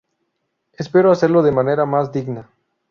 [0.73, 2.49] Espero hacerlo de la manera más digna"".